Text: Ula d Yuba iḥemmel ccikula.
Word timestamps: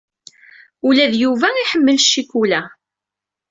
Ula 0.87 1.05
d 1.11 1.13
Yuba 1.21 1.47
iḥemmel 1.63 1.97
ccikula. 2.05 2.61